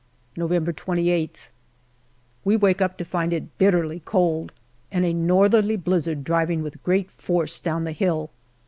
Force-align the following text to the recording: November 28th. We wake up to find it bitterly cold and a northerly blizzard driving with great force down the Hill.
November 0.35 0.73
28th. 0.73 1.51
We 2.43 2.57
wake 2.57 2.81
up 2.81 2.97
to 2.97 3.05
find 3.05 3.31
it 3.31 3.55
bitterly 3.59 4.01
cold 4.03 4.51
and 4.91 5.05
a 5.05 5.13
northerly 5.13 5.75
blizzard 5.75 6.23
driving 6.23 6.63
with 6.63 6.81
great 6.81 7.11
force 7.11 7.59
down 7.59 7.83
the 7.83 7.91
Hill. 7.91 8.31